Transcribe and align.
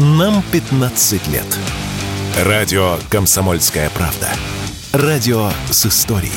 Нам 0.00 0.44
15 0.52 1.26
лет. 1.26 1.58
Радио 2.44 2.98
«Комсомольская 3.10 3.90
правда». 3.90 4.28
Радио 4.92 5.50
с 5.70 5.86
историей. 5.86 6.30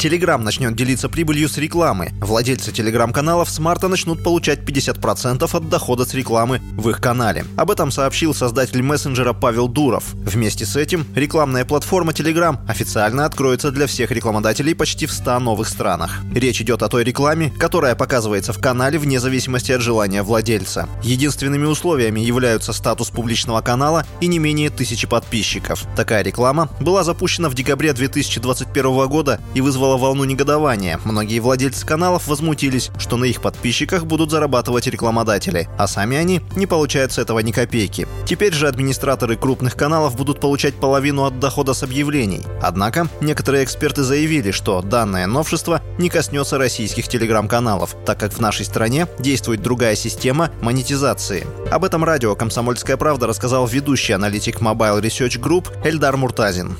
Телеграм 0.00 0.42
начнет 0.42 0.74
делиться 0.74 1.10
прибылью 1.10 1.46
с 1.46 1.58
рекламы. 1.58 2.08
Владельцы 2.22 2.72
телеграм-каналов 2.72 3.50
с 3.50 3.58
марта 3.58 3.86
начнут 3.86 4.24
получать 4.24 4.60
50% 4.60 5.42
от 5.54 5.68
дохода 5.68 6.06
с 6.06 6.14
рекламы 6.14 6.62
в 6.78 6.88
их 6.88 7.02
канале. 7.02 7.44
Об 7.58 7.70
этом 7.70 7.90
сообщил 7.90 8.32
создатель 8.32 8.80
мессенджера 8.80 9.34
Павел 9.34 9.68
Дуров. 9.68 10.14
Вместе 10.14 10.64
с 10.64 10.74
этим 10.76 11.04
рекламная 11.14 11.66
платформа 11.66 12.12
Telegram 12.12 12.56
официально 12.66 13.26
откроется 13.26 13.70
для 13.72 13.86
всех 13.86 14.10
рекламодателей 14.10 14.74
почти 14.74 15.04
в 15.04 15.12
100 15.12 15.38
новых 15.40 15.68
странах. 15.68 16.22
Речь 16.34 16.62
идет 16.62 16.82
о 16.82 16.88
той 16.88 17.04
рекламе, 17.04 17.52
которая 17.58 17.94
показывается 17.94 18.54
в 18.54 18.58
канале 18.58 18.98
вне 18.98 19.20
зависимости 19.20 19.70
от 19.70 19.82
желания 19.82 20.22
владельца. 20.22 20.88
Единственными 21.02 21.66
условиями 21.66 22.20
являются 22.20 22.72
статус 22.72 23.10
публичного 23.10 23.60
канала 23.60 24.06
и 24.22 24.28
не 24.28 24.38
менее 24.38 24.70
тысячи 24.70 25.06
подписчиков. 25.06 25.84
Такая 25.94 26.22
реклама 26.22 26.70
была 26.80 27.04
запущена 27.04 27.50
в 27.50 27.54
декабре 27.54 27.92
2021 27.92 29.06
года 29.06 29.38
и 29.52 29.60
вызвала 29.60 29.89
вызвало 29.90 29.96
волну 29.96 30.24
негодования. 30.24 31.00
Многие 31.04 31.40
владельцы 31.40 31.86
каналов 31.86 32.28
возмутились, 32.28 32.90
что 32.98 33.16
на 33.16 33.24
их 33.24 33.40
подписчиках 33.40 34.04
будут 34.04 34.30
зарабатывать 34.30 34.86
рекламодатели, 34.86 35.68
а 35.78 35.86
сами 35.86 36.16
они 36.16 36.40
не 36.56 36.66
получают 36.66 37.12
с 37.12 37.18
этого 37.18 37.40
ни 37.40 37.52
копейки. 37.52 38.06
Теперь 38.26 38.52
же 38.52 38.68
администраторы 38.68 39.36
крупных 39.36 39.76
каналов 39.76 40.16
будут 40.16 40.40
получать 40.40 40.74
половину 40.74 41.24
от 41.24 41.38
дохода 41.40 41.74
с 41.74 41.82
объявлений. 41.82 42.42
Однако 42.62 43.08
некоторые 43.20 43.64
эксперты 43.64 44.02
заявили, 44.02 44.52
что 44.52 44.82
данное 44.82 45.26
новшество 45.26 45.80
не 45.98 46.08
коснется 46.08 46.58
российских 46.58 47.08
телеграм-каналов, 47.08 47.96
так 48.06 48.18
как 48.20 48.32
в 48.32 48.40
нашей 48.40 48.66
стране 48.66 49.06
действует 49.18 49.62
другая 49.62 49.96
система 49.96 50.50
монетизации. 50.60 51.46
Об 51.70 51.84
этом 51.84 52.04
радио 52.04 52.36
«Комсомольская 52.36 52.96
правда» 52.96 53.26
рассказал 53.26 53.66
ведущий 53.66 54.12
аналитик 54.12 54.60
Mobile 54.60 55.00
Research 55.00 55.40
Group 55.40 55.66
Эльдар 55.84 56.16
Муртазин. 56.16 56.76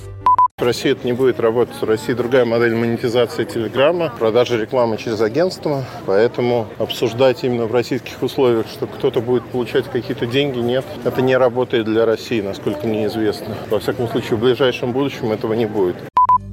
В 0.60 0.62
России 0.62 0.92
это 0.92 1.06
не 1.06 1.14
будет 1.14 1.40
работать. 1.40 1.74
В 1.80 1.84
России 1.84 2.12
другая 2.12 2.44
модель 2.44 2.74
монетизации 2.74 3.44
Телеграма, 3.44 4.12
продажи 4.18 4.60
рекламы 4.60 4.98
через 4.98 5.22
агентство. 5.22 5.86
Поэтому 6.04 6.66
обсуждать 6.76 7.42
именно 7.44 7.64
в 7.64 7.72
российских 7.72 8.22
условиях, 8.22 8.66
что 8.66 8.86
кто-то 8.86 9.22
будет 9.22 9.42
получать 9.46 9.86
какие-то 9.86 10.26
деньги, 10.26 10.58
нет. 10.58 10.84
Это 11.02 11.22
не 11.22 11.34
работает 11.34 11.86
для 11.86 12.04
России, 12.04 12.42
насколько 12.42 12.86
мне 12.86 13.06
известно. 13.06 13.54
Во 13.70 13.78
всяком 13.78 14.06
случае, 14.08 14.36
в 14.36 14.40
ближайшем 14.40 14.92
будущем 14.92 15.32
этого 15.32 15.54
не 15.54 15.64
будет. 15.64 15.96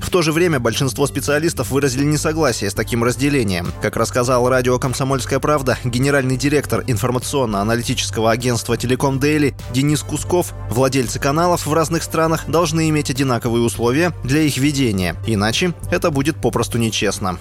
В 0.07 0.09
то 0.09 0.21
же 0.21 0.31
время 0.31 0.57
большинство 0.61 1.05
специалистов 1.05 1.69
выразили 1.69 2.05
несогласие 2.05 2.69
с 2.69 2.73
таким 2.73 3.03
разделением. 3.03 3.73
Как 3.81 3.97
рассказал 3.97 4.47
радио 4.47 4.79
«Комсомольская 4.79 5.39
правда», 5.39 5.77
генеральный 5.83 6.37
директор 6.37 6.81
информационно-аналитического 6.87 8.31
агентства 8.31 8.77
«Телеком 8.77 9.19
Дейли» 9.19 9.53
Денис 9.73 10.01
Кусков, 10.03 10.53
владельцы 10.69 11.19
каналов 11.19 11.65
в 11.65 11.73
разных 11.73 12.03
странах 12.03 12.45
должны 12.47 12.87
иметь 12.87 13.09
одинаковые 13.09 13.65
условия 13.65 14.13
для 14.23 14.43
их 14.43 14.55
ведения, 14.55 15.17
иначе 15.25 15.73
это 15.91 16.09
будет 16.09 16.37
попросту 16.37 16.77
нечестно. 16.77 17.37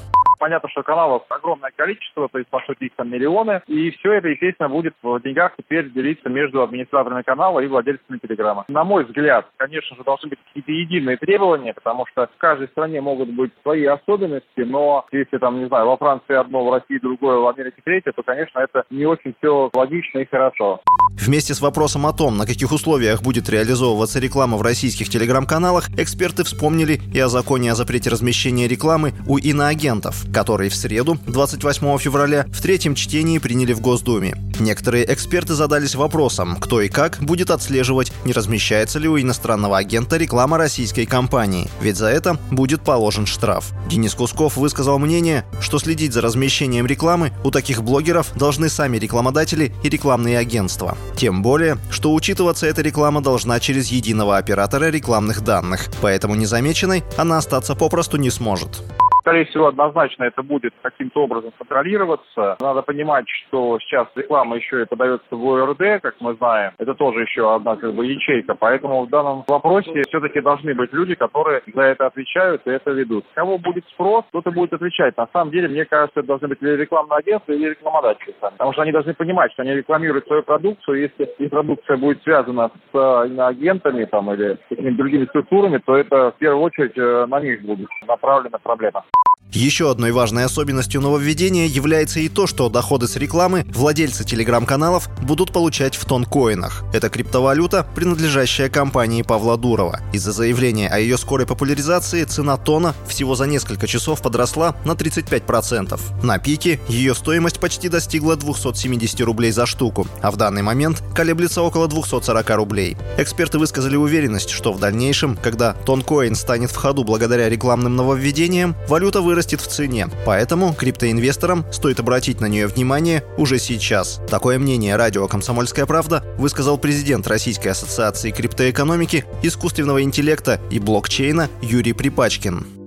Понятно, 0.46 0.68
что 0.68 0.84
каналов 0.84 1.24
огромное 1.28 1.72
количество, 1.74 2.28
то 2.28 2.38
есть, 2.38 2.48
по 2.50 2.60
сути, 2.60 2.84
их 2.84 2.92
там 2.94 3.10
миллионы. 3.10 3.62
И 3.66 3.90
все 3.90 4.12
это, 4.12 4.28
естественно, 4.28 4.68
будет 4.68 4.94
в 5.02 5.18
деньгах 5.18 5.56
теперь 5.58 5.90
делиться 5.90 6.28
между 6.28 6.62
администраторами 6.62 7.22
канала 7.22 7.58
и 7.58 7.66
владельцами 7.66 8.18
Телеграма. 8.18 8.64
На 8.68 8.84
мой 8.84 9.02
взгляд, 9.02 9.48
конечно 9.56 9.96
же, 9.96 10.04
должны 10.04 10.28
быть 10.28 10.38
какие-то 10.46 10.70
единые 10.70 11.16
требования, 11.16 11.74
потому 11.74 12.06
что 12.06 12.28
в 12.28 12.38
каждой 12.38 12.68
стране 12.68 13.00
могут 13.00 13.30
быть 13.30 13.50
свои 13.62 13.86
особенности, 13.86 14.60
но 14.60 15.04
если 15.10 15.38
там, 15.38 15.58
не 15.58 15.66
знаю, 15.66 15.86
во 15.86 15.96
Франции 15.96 16.36
одно, 16.36 16.64
в 16.64 16.72
России 16.72 17.00
другое, 17.02 17.38
в 17.38 17.48
Америке 17.48 17.82
третье, 17.82 18.12
то, 18.12 18.22
конечно, 18.22 18.60
это 18.60 18.84
не 18.88 19.04
очень 19.04 19.34
все 19.38 19.68
логично 19.74 20.20
и 20.20 20.26
хорошо. 20.26 20.80
Вместе 21.20 21.54
с 21.54 21.60
вопросом 21.60 22.06
о 22.06 22.12
том, 22.12 22.36
на 22.36 22.46
каких 22.46 22.72
условиях 22.72 23.22
будет 23.22 23.48
реализовываться 23.48 24.20
реклама 24.20 24.56
в 24.56 24.62
российских 24.62 25.08
телеграм-каналах, 25.08 25.88
эксперты 25.96 26.44
вспомнили 26.44 27.00
и 27.12 27.18
о 27.18 27.28
законе 27.28 27.72
о 27.72 27.74
запрете 27.74 28.10
размещения 28.10 28.68
рекламы 28.68 29.12
у 29.26 29.38
иноагентов 29.38 30.24
который 30.32 30.68
в 30.68 30.76
среду, 30.76 31.18
28 31.26 31.98
февраля, 31.98 32.46
в 32.52 32.60
третьем 32.60 32.94
чтении 32.94 33.38
приняли 33.38 33.72
в 33.72 33.80
Госдуме. 33.80 34.36
Некоторые 34.58 35.12
эксперты 35.12 35.54
задались 35.54 35.94
вопросом, 35.94 36.56
кто 36.56 36.80
и 36.80 36.88
как 36.88 37.18
будет 37.20 37.50
отслеживать, 37.50 38.12
не 38.24 38.32
размещается 38.32 38.98
ли 38.98 39.08
у 39.08 39.18
иностранного 39.18 39.78
агента 39.78 40.16
реклама 40.16 40.58
российской 40.58 41.06
компании, 41.06 41.68
ведь 41.80 41.96
за 41.96 42.08
это 42.08 42.38
будет 42.50 42.82
положен 42.82 43.26
штраф. 43.26 43.72
Денис 43.88 44.14
Кусков 44.14 44.56
высказал 44.56 44.98
мнение, 44.98 45.44
что 45.60 45.78
следить 45.78 46.12
за 46.12 46.20
размещением 46.20 46.86
рекламы 46.86 47.32
у 47.44 47.50
таких 47.50 47.82
блогеров 47.82 48.32
должны 48.36 48.68
сами 48.68 48.98
рекламодатели 48.98 49.72
и 49.82 49.88
рекламные 49.88 50.38
агентства. 50.38 50.96
Тем 51.16 51.42
более, 51.42 51.78
что 51.90 52.12
учитываться 52.12 52.66
эта 52.66 52.82
реклама 52.82 53.22
должна 53.22 53.60
через 53.60 53.88
единого 53.88 54.36
оператора 54.36 54.90
рекламных 54.90 55.42
данных, 55.42 55.88
поэтому 56.00 56.34
незамеченной 56.34 57.04
она 57.16 57.38
остаться 57.38 57.74
попросту 57.74 58.16
не 58.16 58.30
сможет 58.30 58.82
скорее 59.26 59.44
всего, 59.46 59.66
однозначно 59.66 60.22
это 60.22 60.44
будет 60.44 60.72
каким-то 60.82 61.24
образом 61.24 61.50
контролироваться. 61.58 62.56
Надо 62.60 62.82
понимать, 62.82 63.24
что 63.28 63.76
сейчас 63.80 64.06
реклама 64.14 64.54
еще 64.54 64.82
и 64.82 64.84
подается 64.86 65.26
в 65.34 65.44
ОРД, 65.44 66.00
как 66.00 66.14
мы 66.20 66.34
знаем. 66.34 66.72
Это 66.78 66.94
тоже 66.94 67.22
еще 67.22 67.52
одна 67.52 67.74
как 67.74 67.92
бы 67.92 68.06
ячейка. 68.06 68.54
Поэтому 68.54 69.04
в 69.04 69.10
данном 69.10 69.42
вопросе 69.48 70.04
все-таки 70.08 70.40
должны 70.40 70.74
быть 70.74 70.92
люди, 70.92 71.16
которые 71.16 71.60
за 71.74 71.82
это 71.82 72.06
отвечают 72.06 72.62
и 72.66 72.70
это 72.70 72.92
ведут. 72.92 73.24
Кого 73.34 73.58
будет 73.58 73.84
спрос, 73.88 74.24
кто-то 74.28 74.52
будет 74.52 74.72
отвечать. 74.72 75.16
На 75.16 75.26
самом 75.32 75.50
деле, 75.50 75.66
мне 75.66 75.84
кажется, 75.84 76.20
это 76.20 76.28
должны 76.28 76.46
быть 76.46 76.62
или 76.62 76.76
рекламные 76.76 77.18
агентства, 77.18 77.52
или 77.52 77.70
рекламодатели 77.70 78.32
сами. 78.40 78.52
Потому 78.52 78.72
что 78.74 78.82
они 78.82 78.92
должны 78.92 79.12
понимать, 79.14 79.52
что 79.52 79.62
они 79.62 79.72
рекламируют 79.72 80.26
свою 80.26 80.44
продукцию. 80.44 81.00
Если 81.00 81.24
их 81.24 81.50
продукция 81.50 81.96
будет 81.96 82.22
связана 82.22 82.70
с 82.92 83.22
агентами 83.40 84.04
там, 84.04 84.32
или 84.32 84.56
какими-то 84.68 84.96
другими 84.96 85.24
структурами, 85.24 85.78
то 85.78 85.96
это 85.96 86.30
в 86.30 86.36
первую 86.38 86.62
очередь 86.62 86.96
э, 86.96 87.26
на 87.26 87.40
них 87.40 87.62
будет 87.62 87.88
направлена 88.06 88.58
проблема. 88.58 89.02
Еще 89.52 89.90
одной 89.90 90.12
важной 90.12 90.44
особенностью 90.44 91.00
нововведения 91.00 91.66
является 91.66 92.20
и 92.20 92.28
то, 92.28 92.46
что 92.46 92.68
доходы 92.68 93.06
с 93.06 93.16
рекламы 93.16 93.64
владельцы 93.68 94.24
телеграм-каналов 94.24 95.08
будут 95.22 95.52
получать 95.52 95.94
в 95.94 96.04
тонкоинах. 96.04 96.84
Это 96.92 97.08
криптовалюта, 97.08 97.86
принадлежащая 97.94 98.68
компании 98.68 99.22
Павла 99.22 99.56
Дурова. 99.56 100.00
Из-за 100.12 100.32
заявления 100.32 100.88
о 100.88 100.98
ее 100.98 101.16
скорой 101.16 101.46
популяризации 101.46 102.24
цена 102.24 102.56
тона 102.56 102.94
всего 103.06 103.34
за 103.34 103.46
несколько 103.46 103.86
часов 103.86 104.20
подросла 104.20 104.76
на 104.84 104.92
35%. 104.92 105.98
На 106.24 106.38
пике 106.38 106.80
ее 106.88 107.14
стоимость 107.14 107.60
почти 107.60 107.88
достигла 107.88 108.36
270 108.36 109.20
рублей 109.22 109.52
за 109.52 109.64
штуку, 109.64 110.06
а 110.22 110.32
в 110.32 110.36
данный 110.36 110.62
момент 110.62 111.02
колеблется 111.14 111.62
около 111.62 111.88
240 111.88 112.50
рублей. 112.50 112.96
Эксперты 113.16 113.58
высказали 113.58 113.96
уверенность, 113.96 114.50
что 114.50 114.72
в 114.72 114.80
дальнейшем, 114.80 115.36
когда 115.36 115.72
тонкоин 115.72 116.34
станет 116.34 116.72
в 116.72 116.76
ходу 116.76 117.04
благодаря 117.04 117.48
рекламным 117.48 117.96
нововведениям, 117.96 118.74
валюта 118.88 119.22
вырастет 119.22 119.35
вырастет 119.36 119.60
в 119.60 119.66
цене. 119.66 120.08
Поэтому 120.24 120.72
криптоинвесторам 120.72 121.66
стоит 121.70 122.00
обратить 122.00 122.40
на 122.40 122.46
нее 122.46 122.66
внимание 122.66 123.22
уже 123.36 123.58
сейчас. 123.58 124.18
Такое 124.30 124.58
мнение 124.58 124.96
радио 124.96 125.28
«Комсомольская 125.28 125.84
правда» 125.84 126.24
высказал 126.38 126.78
президент 126.78 127.26
Российской 127.26 127.68
ассоциации 127.68 128.30
криптоэкономики, 128.30 129.26
искусственного 129.42 130.02
интеллекта 130.02 130.58
и 130.70 130.78
блокчейна 130.78 131.50
Юрий 131.60 131.92
Припачкин 131.92 132.85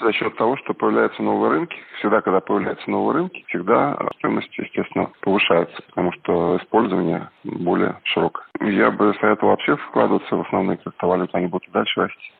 за 0.00 0.12
счет 0.12 0.36
того, 0.36 0.56
что 0.58 0.74
появляются 0.74 1.22
новые 1.22 1.50
рынки. 1.52 1.76
Всегда, 1.98 2.20
когда 2.20 2.40
появляются 2.40 2.90
новые 2.90 3.16
рынки, 3.16 3.44
всегда 3.48 3.96
стоимость, 4.18 4.56
естественно, 4.58 5.10
повышается, 5.20 5.76
потому 5.88 6.12
что 6.12 6.58
использование 6.58 7.30
более 7.44 7.96
широкое. 8.04 8.44
Я 8.60 8.90
бы 8.90 9.14
советовал 9.20 9.50
вообще 9.50 9.76
вкладываться 9.76 10.36
в 10.36 10.40
основные 10.42 10.78
криптовалюты, 10.78 11.30
они 11.34 11.46
будут 11.46 11.70
дальше 11.72 12.00
расти. 12.00 12.32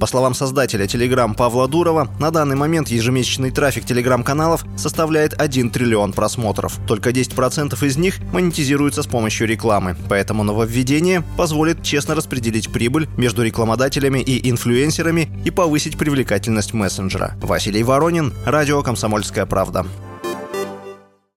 По 0.00 0.06
словам 0.06 0.34
создателя 0.34 0.84
Telegram 0.86 1.34
Павла 1.36 1.68
Дурова, 1.68 2.08
на 2.20 2.30
данный 2.30 2.56
момент 2.56 2.88
ежемесячный 2.88 3.50
трафик 3.50 3.84
Telegram-каналов 3.84 4.64
составляет 4.76 5.34
1 5.40 5.70
триллион 5.70 6.12
просмотров. 6.12 6.78
Только 6.86 7.10
10% 7.10 7.74
из 7.84 7.96
них 7.96 8.18
монетизируются 8.32 9.02
с 9.02 9.06
помощью 9.06 9.46
рекламы. 9.46 9.96
Поэтому 10.08 10.42
нововведение 10.42 11.22
позволит 11.36 11.82
честно 11.82 12.14
распределить 12.14 12.72
прибыль 12.72 13.08
между 13.16 13.42
рекламодателями 13.42 14.20
и 14.20 14.50
инфлюенсерами 14.50 15.28
и 15.44 15.50
повысить 15.50 15.98
привлекательность 15.98 16.72
мессенджера. 17.04 17.34
Василий 17.40 17.82
Воронин, 17.82 18.32
Радио 18.44 18.82
«Комсомольская 18.82 19.46
правда». 19.46 19.86